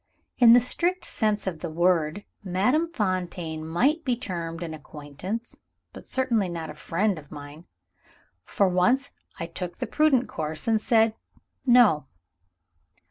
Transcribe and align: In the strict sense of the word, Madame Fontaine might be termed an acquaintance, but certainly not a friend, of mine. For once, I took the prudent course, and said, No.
In 0.39 0.53
the 0.53 0.59
strict 0.59 1.05
sense 1.05 1.45
of 1.45 1.59
the 1.59 1.69
word, 1.69 2.25
Madame 2.43 2.91
Fontaine 2.91 3.63
might 3.63 4.03
be 4.03 4.15
termed 4.17 4.63
an 4.63 4.73
acquaintance, 4.73 5.61
but 5.93 6.07
certainly 6.07 6.49
not 6.49 6.71
a 6.71 6.73
friend, 6.73 7.19
of 7.19 7.31
mine. 7.31 7.65
For 8.43 8.67
once, 8.67 9.11
I 9.39 9.45
took 9.45 9.77
the 9.77 9.85
prudent 9.85 10.27
course, 10.27 10.67
and 10.67 10.81
said, 10.81 11.13
No. 11.67 12.07